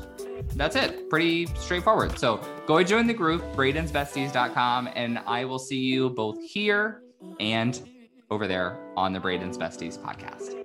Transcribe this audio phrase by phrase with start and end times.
[0.55, 1.09] that's it.
[1.09, 2.17] Pretty straightforward.
[2.17, 7.01] So go join the group, bradensbesties.com, and I will see you both here
[7.41, 7.81] and
[8.31, 10.58] over there on the Braden's Besties podcast.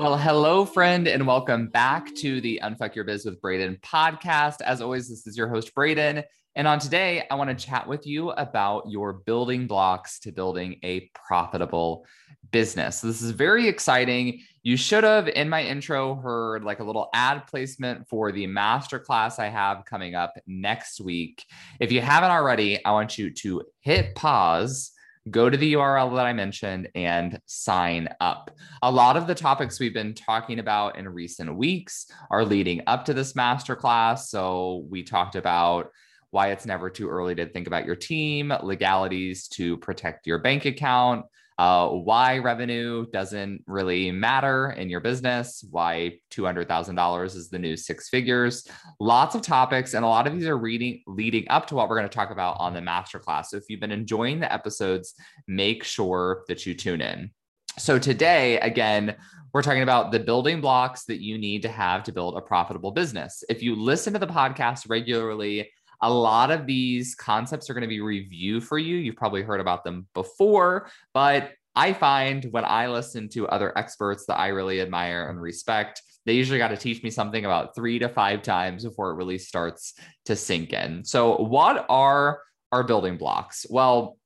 [0.00, 4.62] Well, hello, friend, and welcome back to the Unfuck Your Biz with Braden podcast.
[4.62, 6.24] As always, this is your host, Braden.
[6.56, 10.76] And on today, I want to chat with you about your building blocks to building
[10.82, 12.06] a profitable
[12.50, 13.02] business.
[13.02, 14.40] This is very exciting.
[14.62, 19.38] You should have, in my intro, heard like a little ad placement for the masterclass
[19.38, 21.44] I have coming up next week.
[21.78, 24.92] If you haven't already, I want you to hit pause
[25.30, 28.50] go to the URL that I mentioned and sign up.
[28.82, 33.04] A lot of the topics we've been talking about in recent weeks are leading up
[33.06, 34.26] to this masterclass.
[34.26, 35.90] So we talked about
[36.30, 40.64] why it's never too early to think about your team, legalities to protect your bank
[40.64, 41.26] account,
[41.60, 48.08] uh, why revenue doesn't really matter in your business, why $200,000 is the new six
[48.08, 48.66] figures.
[48.98, 51.98] Lots of topics, and a lot of these are reading leading up to what we're
[51.98, 53.48] going to talk about on the masterclass.
[53.48, 55.12] So if you've been enjoying the episodes,
[55.46, 57.30] make sure that you tune in.
[57.78, 59.16] So today, again,
[59.52, 62.92] we're talking about the building blocks that you need to have to build a profitable
[62.92, 63.44] business.
[63.50, 65.70] If you listen to the podcast regularly,
[66.02, 68.96] a lot of these concepts are going to be review for you.
[68.96, 74.26] You've probably heard about them before, but I find when I listen to other experts
[74.26, 77.98] that I really admire and respect, they usually got to teach me something about three
[77.98, 79.94] to five times before it really starts
[80.26, 81.04] to sink in.
[81.04, 82.40] So, what are
[82.72, 83.66] our building blocks?
[83.68, 84.18] Well,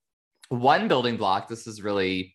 [0.49, 2.33] one building block, this is really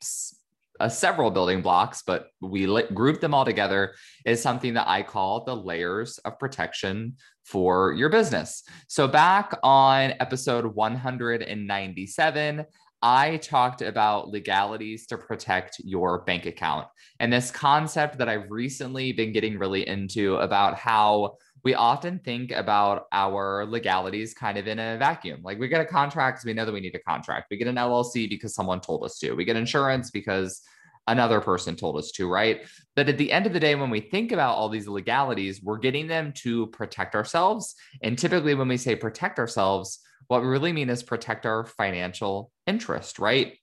[0.81, 5.03] uh, several building blocks, but we li- group them all together, is something that I
[5.03, 8.63] call the layers of protection for your business.
[8.89, 12.65] So, back on episode 197,
[13.03, 16.87] I talked about legalities to protect your bank account
[17.21, 22.53] and this concept that I've recently been getting really into about how we often think
[22.53, 25.41] about our legalities kind of in a vacuum.
[25.43, 27.49] Like we get a contract because we know that we need a contract.
[27.51, 29.33] We get an LLC because someone told us to.
[29.33, 30.63] We get insurance because
[31.07, 32.63] another person told us to, right?
[32.97, 35.79] But at the end of the day, when we think about all these legalities, we're
[35.79, 37.75] getting them to protect ourselves.
[38.03, 42.53] And typically, when we say protect ourselves, what we really mean is protect our financial
[42.67, 43.57] interest, right?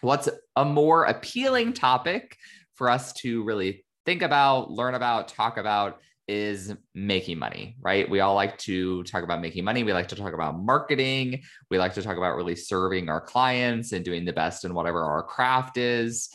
[0.00, 2.36] What's a more appealing topic
[2.74, 8.08] for us to really think about, learn about, talk about is making money, right?
[8.08, 9.82] We all like to talk about making money.
[9.82, 11.42] We like to talk about marketing.
[11.70, 15.04] We like to talk about really serving our clients and doing the best in whatever
[15.04, 16.30] our craft is.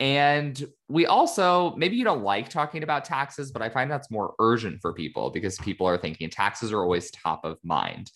[0.00, 4.34] And we also, maybe you don't like talking about taxes, but I find that's more
[4.38, 8.10] urgent for people because people are thinking taxes are always top of mind.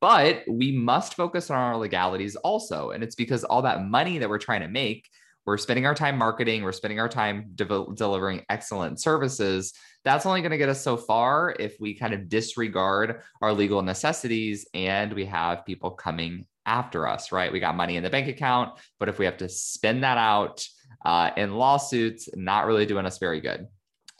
[0.00, 2.90] But we must focus on our legalities also.
[2.90, 5.08] And it's because all that money that we're trying to make,
[5.46, 9.74] we're spending our time marketing, we're spending our time de- delivering excellent services.
[10.04, 13.82] That's only going to get us so far if we kind of disregard our legal
[13.82, 17.52] necessities and we have people coming after us, right?
[17.52, 20.66] We got money in the bank account, but if we have to spend that out
[21.04, 23.66] uh, in lawsuits, not really doing us very good.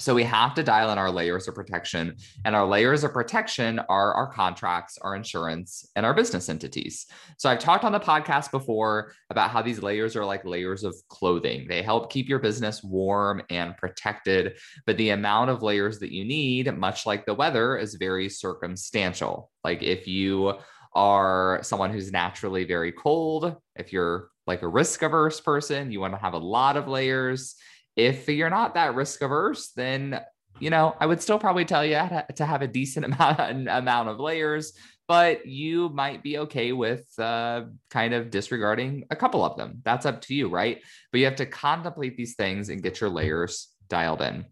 [0.05, 2.17] So we have to dial in our layers of protection.
[2.45, 7.07] And our layers of protection are our contracts, our insurance, and our business entities.
[7.39, 10.95] So I've talked on the podcast before about how these layers are like layers of
[11.09, 11.69] clothing.
[11.69, 14.59] They help keep your business warm and protected.
[14.85, 19.51] But the amount of layers that you need, much like the weather, is very circumstantial.
[19.65, 20.53] Like if you
[20.93, 26.13] are someone who's naturally very cold, if you're like a risk averse person, you want
[26.13, 27.55] to have a lot of layers
[27.97, 30.21] if you're not that risk averse, then
[30.61, 32.01] you know I would still probably tell you
[32.37, 34.73] to have a decent amount amount of layers,
[35.07, 39.81] but you might be okay with uh, kind of disregarding a couple of them.
[39.85, 40.81] That's up to you, right?
[41.13, 44.47] But you have to contemplate these things and get your layers dialed in.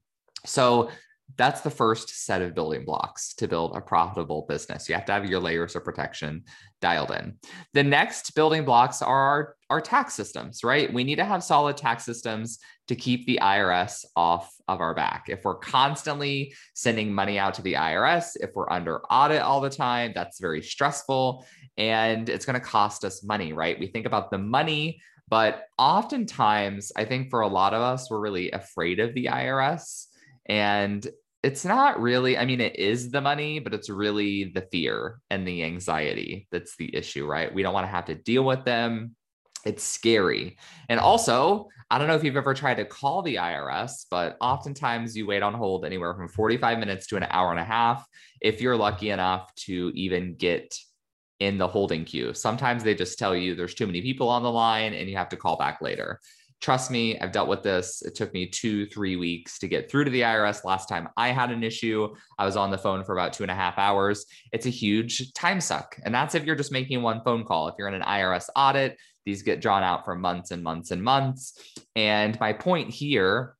[0.45, 0.91] So
[1.37, 4.89] that's the first set of building blocks to build a profitable business.
[4.89, 6.45] You have to have your layers of protection
[6.81, 7.35] dialed in.
[7.73, 10.93] The next building blocks are our, our tax systems, right?
[10.93, 12.59] We need to have solid tax systems
[12.89, 15.25] to keep the IRS off of our back.
[15.29, 19.71] If we're constantly sending money out to the IRS, if we're under audit all the
[19.71, 21.47] time, that's very stressful
[21.79, 23.79] and it's going to cost us money, right?
[23.79, 28.21] We think about the money, but oftentimes, I think for a lot of us, we're
[28.21, 30.09] really afraid of the IRS.
[30.47, 31.07] And
[31.43, 35.47] it's not really, I mean, it is the money, but it's really the fear and
[35.47, 37.53] the anxiety that's the issue, right?
[37.53, 39.17] We don't want to have to deal with them.
[39.65, 40.57] It's scary.
[40.89, 45.17] And also, I don't know if you've ever tried to call the IRS, but oftentimes
[45.17, 48.07] you wait on hold anywhere from 45 minutes to an hour and a half
[48.41, 50.77] if you're lucky enough to even get
[51.39, 52.33] in the holding queue.
[52.35, 55.29] Sometimes they just tell you there's too many people on the line and you have
[55.31, 56.21] to call back later
[56.63, 58.03] trust me, I've dealt with this.
[58.03, 60.65] It took me two, three weeks to get through to the IRS.
[60.65, 63.51] Last time I had an issue, I was on the phone for about two and
[63.51, 64.25] a half hours.
[64.53, 65.99] It's a huge time suck.
[66.05, 67.69] And that's if you're just making one phone call.
[67.69, 71.03] If you're in an IRS audit, these get drawn out for months and months and
[71.03, 71.59] months.
[71.97, 73.57] And my point here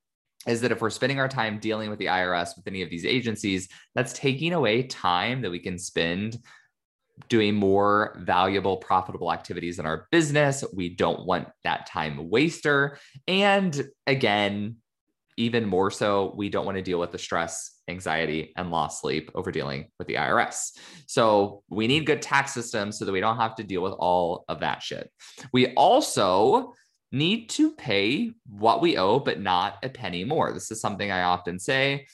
[0.47, 3.05] is that if we're spending our time dealing with the IRS with any of these
[3.05, 6.39] agencies, that's taking away time that we can spend
[7.29, 10.65] doing more valuable, profitable activities in our business.
[10.75, 12.99] We don't want that time waster.
[13.29, 14.77] And again,
[15.37, 19.31] even more so, we don't want to deal with the stress, anxiety, and lost sleep
[19.35, 20.79] over dealing with the IRS.
[21.07, 24.45] So we need good tax systems so that we don't have to deal with all
[24.49, 25.11] of that shit.
[25.53, 26.75] We also
[27.13, 30.53] need to pay what we owe, but not a penny more.
[30.53, 32.07] This is something I often say.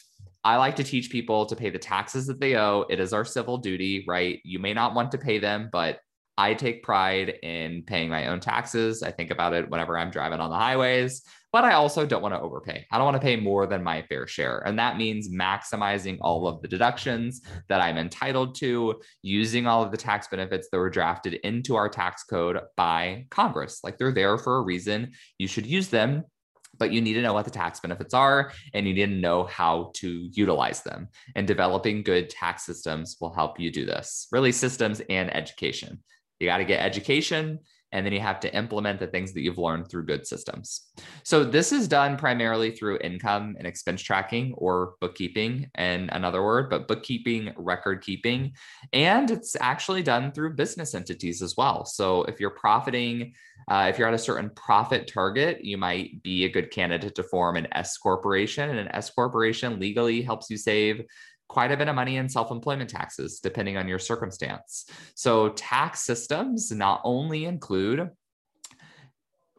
[0.44, 2.84] I like to teach people to pay the taxes that they owe.
[2.88, 4.40] It is our civil duty, right?
[4.44, 5.98] You may not want to pay them, but
[6.38, 9.02] I take pride in paying my own taxes.
[9.02, 12.32] I think about it whenever I'm driving on the highways, but I also don't want
[12.32, 12.86] to overpay.
[12.92, 14.62] I don't want to pay more than my fair share.
[14.64, 19.90] And that means maximizing all of the deductions that I'm entitled to, using all of
[19.90, 23.80] the tax benefits that were drafted into our tax code by Congress.
[23.82, 25.10] Like they're there for a reason.
[25.38, 26.22] You should use them
[26.78, 29.44] but you need to know what the tax benefits are and you need to know
[29.44, 31.08] how to utilize them.
[31.34, 34.28] And developing good tax systems will help you do this.
[34.32, 36.02] Really, systems and education.
[36.40, 37.58] You got to get education
[37.92, 40.90] and then you have to implement the things that you've learned through good systems.
[41.22, 46.70] So this is done primarily through income and expense tracking or bookkeeping and another word,
[46.70, 48.52] but bookkeeping, record keeping,
[48.92, 51.84] and it's actually done through business entities as well.
[51.84, 53.32] So if you're profiting
[53.66, 57.22] uh, if you're at a certain profit target, you might be a good candidate to
[57.22, 58.70] form an S corporation.
[58.70, 61.04] And an S corporation legally helps you save
[61.48, 64.86] quite a bit of money in self employment taxes, depending on your circumstance.
[65.14, 68.10] So, tax systems not only include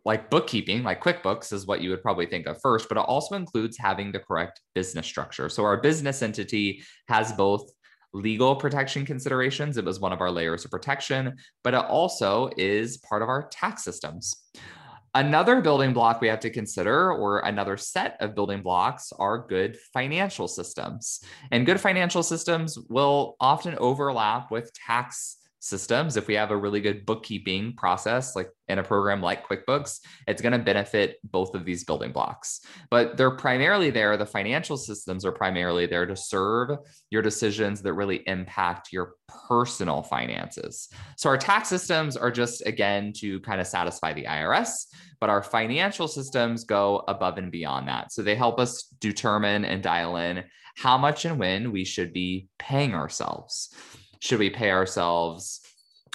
[0.05, 3.35] like bookkeeping, like QuickBooks is what you would probably think of first, but it also
[3.35, 5.49] includes having the correct business structure.
[5.49, 7.69] So, our business entity has both
[8.13, 9.77] legal protection considerations.
[9.77, 13.47] It was one of our layers of protection, but it also is part of our
[13.49, 14.33] tax systems.
[15.15, 19.77] Another building block we have to consider, or another set of building blocks, are good
[19.93, 21.23] financial systems.
[21.51, 26.81] And good financial systems will often overlap with tax systems, if we have a really
[26.81, 31.65] good bookkeeping process, like in a program like QuickBooks, it's going to benefit both of
[31.65, 32.61] these building blocks.
[32.89, 36.77] But they're primarily there, the financial systems are primarily there to serve
[37.09, 39.13] your decisions that really impact your
[39.47, 40.89] personal finances.
[41.17, 44.87] So our tax systems are just, again, to kind of satisfy the IRS,
[45.19, 48.13] but our financial systems go above and beyond that.
[48.13, 50.45] So they help us determine and dial in
[50.77, 53.75] how much and when we should be paying ourselves.
[54.19, 55.61] Should we pay ourselves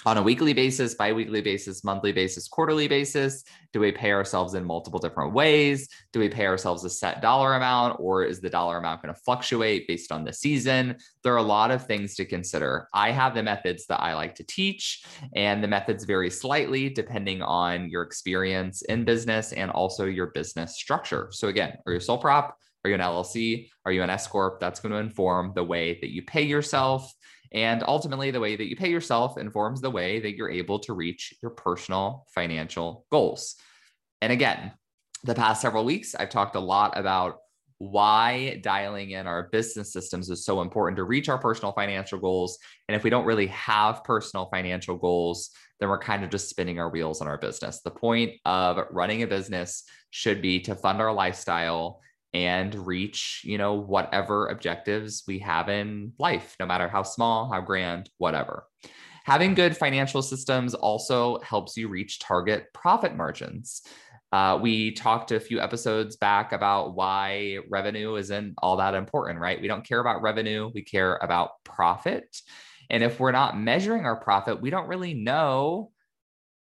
[0.05, 3.43] on a weekly basis, bi-weekly basis, monthly basis, quarterly basis?
[3.73, 5.89] Do we pay ourselves in multiple different ways?
[6.13, 9.19] Do we pay ourselves a set dollar amount or is the dollar amount going to
[9.21, 10.97] fluctuate based on the season?
[11.23, 12.87] There are a lot of things to consider.
[12.93, 15.03] I have the methods that I like to teach
[15.35, 20.75] and the methods vary slightly depending on your experience in business and also your business
[20.75, 21.29] structure.
[21.31, 22.55] So again, are you a sole prop?
[22.83, 23.69] Are you an LLC?
[23.83, 24.59] Are you an S corp?
[24.59, 27.11] That's going to inform the way that you pay yourself
[27.51, 30.93] and ultimately, the way that you pay yourself informs the way that you're able to
[30.93, 33.55] reach your personal financial goals.
[34.21, 34.71] And again,
[35.23, 37.37] the past several weeks, I've talked a lot about
[37.77, 42.57] why dialing in our business systems is so important to reach our personal financial goals.
[42.87, 45.49] And if we don't really have personal financial goals,
[45.79, 47.81] then we're kind of just spinning our wheels on our business.
[47.81, 51.99] The point of running a business should be to fund our lifestyle
[52.35, 57.61] and reach, you know, whatever objectives we have in life, no matter how small, how
[57.61, 58.65] grand, whatever.
[59.23, 63.83] Having good financial systems also helps you reach target profit margins.
[64.33, 69.61] Uh, we talked a few episodes back about why revenue isn't all that important, right?
[69.61, 72.35] We don't care about revenue, we care about profit.
[72.89, 75.91] And if we're not measuring our profit, we don't really know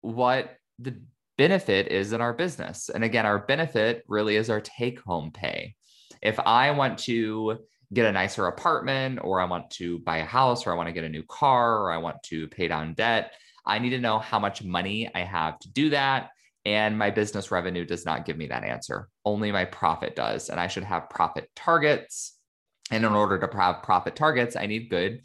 [0.02, 1.00] what the
[1.38, 2.90] benefit is in our business.
[2.90, 5.76] And again, our benefit really is our take home pay.
[6.22, 7.60] If I want to
[7.94, 10.94] get a nicer apartment, or I want to buy a house, or I want to
[10.94, 13.34] get a new car, or I want to pay down debt,
[13.66, 16.32] I need to know how much money I have to do that.
[16.66, 19.08] And my business revenue does not give me that answer.
[19.24, 20.50] Only my profit does.
[20.50, 22.38] And I should have profit targets.
[22.92, 25.22] And in order to have profit targets, I need good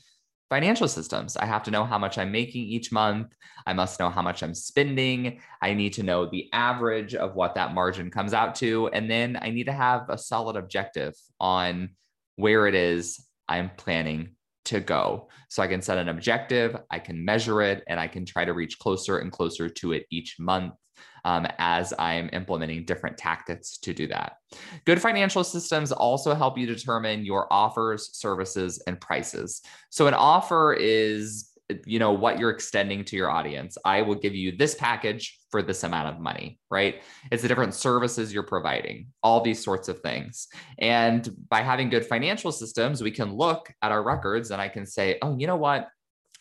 [0.51, 1.37] financial systems.
[1.37, 3.33] I have to know how much I'm making each month.
[3.67, 5.41] I must know how much I'm spending.
[5.63, 8.89] I need to know the average of what that margin comes out to.
[8.89, 11.91] And then I need to have a solid objective on
[12.37, 14.35] where it is I'm planning
[14.67, 15.29] to go.
[15.49, 18.53] So I can set an objective, I can measure it, and I can try to
[18.53, 20.75] reach closer and closer to it each month
[21.25, 24.37] um, as I'm implementing different tactics to do that.
[24.85, 29.63] Good financial systems also help you determine your offers, services, and prices.
[29.91, 31.51] So an offer is
[31.87, 35.63] you know what you're extending to your audience i will give you this package for
[35.63, 40.01] this amount of money right it's the different services you're providing all these sorts of
[40.01, 40.49] things
[40.79, 44.87] and by having good financial systems we can look at our records and i can
[44.87, 45.89] say oh you know what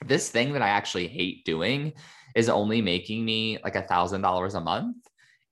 [0.06, 1.94] this thing that i actually hate doing
[2.36, 4.98] is only making me like a thousand dollars a month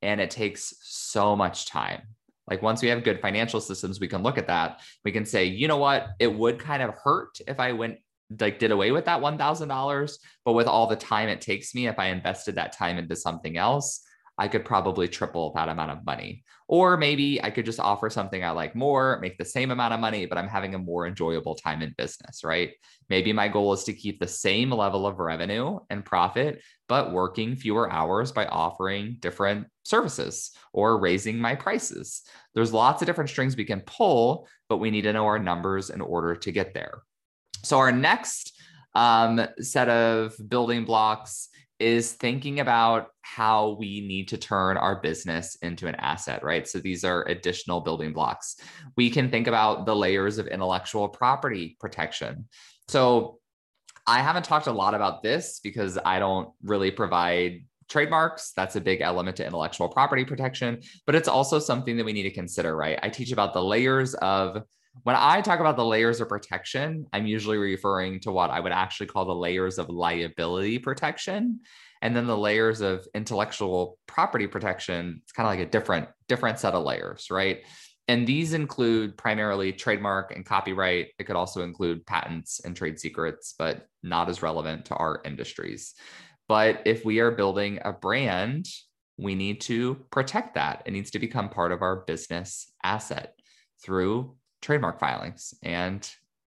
[0.02, 2.02] and it takes so much time.
[2.50, 4.82] Like once we have good financial systems we can look at that.
[5.04, 6.10] We can say you know what?
[6.20, 7.98] It would kind of hurt if i went
[8.40, 11.98] like did away with that $1000 but with all the time it takes me if
[11.98, 14.02] i invested that time into something else
[14.38, 16.44] I could probably triple that amount of money.
[16.68, 20.00] Or maybe I could just offer something I like more, make the same amount of
[20.00, 22.72] money, but I'm having a more enjoyable time in business, right?
[23.10, 27.56] Maybe my goal is to keep the same level of revenue and profit, but working
[27.56, 32.22] fewer hours by offering different services or raising my prices.
[32.54, 35.90] There's lots of different strings we can pull, but we need to know our numbers
[35.90, 37.02] in order to get there.
[37.64, 38.54] So, our next
[38.94, 45.56] um, set of building blocks is thinking about how we need to turn our business
[45.62, 46.68] into an asset, right?
[46.68, 48.58] So these are additional building blocks.
[48.96, 52.48] We can think about the layers of intellectual property protection.
[52.88, 53.40] So
[54.08, 58.52] I haven't talked a lot about this because I don't really provide trademarks.
[58.56, 62.24] That's a big element to intellectual property protection, but it's also something that we need
[62.24, 63.00] to consider, right?
[63.04, 64.64] I teach about the layers of
[65.04, 68.72] when I talk about the layers of protection, I'm usually referring to what I would
[68.72, 71.62] actually call the layers of liability protection.
[72.02, 76.60] And then the layers of intellectual property protection, it's kind of like a different, different
[76.60, 77.62] set of layers, right?
[78.08, 81.10] And these include primarily trademark and copyright.
[81.20, 85.94] It could also include patents and trade secrets, but not as relevant to our industries.
[86.48, 88.68] But if we are building a brand,
[89.18, 90.84] we need to protect that.
[90.86, 93.34] It needs to become part of our business asset
[93.84, 96.10] through trademark filings and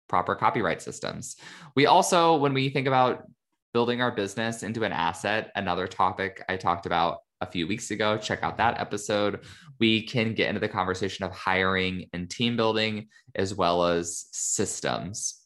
[0.08, 1.36] proper copyright systems.
[1.74, 3.24] We also, when we think about
[3.72, 8.18] building our business into an asset, another topic I talked about a few weeks ago,
[8.18, 9.40] check out that episode.
[9.80, 15.40] We can get into the conversation of hiring and team building as well as systems.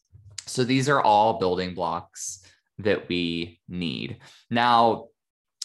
[0.47, 2.45] So these are all building blocks
[2.79, 4.19] that we need.
[4.51, 5.07] Now,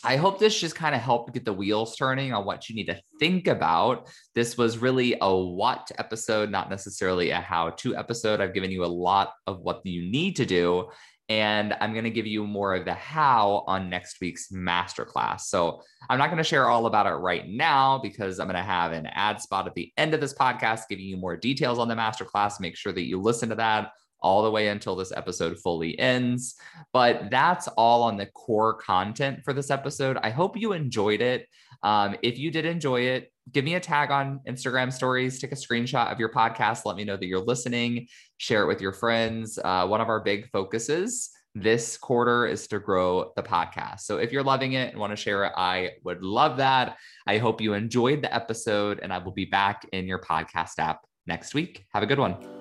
[0.04, 2.88] I hope this just kind of helped get the wheels turning on what you need
[2.88, 4.10] to think about.
[4.34, 8.42] This was really a what episode, not necessarily a how to episode.
[8.42, 10.90] I've given you a lot of what you need to do.
[11.30, 15.42] And I'm going to give you more of the how on next week's masterclass.
[15.42, 18.64] So I'm not going to share all about it right now because I'm going to
[18.64, 21.88] have an ad spot at the end of this podcast giving you more details on
[21.88, 22.60] the masterclass.
[22.60, 26.56] Make sure that you listen to that all the way until this episode fully ends.
[26.94, 30.18] But that's all on the core content for this episode.
[30.22, 31.48] I hope you enjoyed it.
[31.84, 35.56] Um, if you did enjoy it, give me a tag on Instagram stories, take a
[35.56, 39.58] screenshot of your podcast, let me know that you're listening, share it with your friends.
[39.64, 44.02] Uh, one of our big focuses this quarter is to grow the podcast.
[44.02, 46.98] So if you're loving it and want to share it, I would love that.
[47.28, 51.02] I hope you enjoyed the episode, and I will be back in your podcast app
[51.28, 51.86] next week.
[51.94, 52.61] Have a good one.